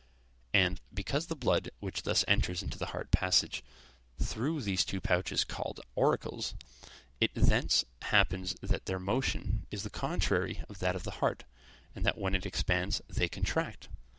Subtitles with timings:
[0.55, 3.61] And, because the blood which thus enters into the heart passes
[4.19, 6.55] through these two pouches called auricles,
[7.19, 11.43] it thence happens that their motion is the contrary of that of the heart,
[11.93, 13.89] and that when it expands they contract.